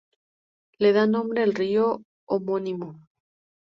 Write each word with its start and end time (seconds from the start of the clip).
Le 0.85 0.93
da 0.93 1.05
nombre 1.05 1.43
el 1.43 1.53
río 1.53 2.01
homónimo. 2.25 2.95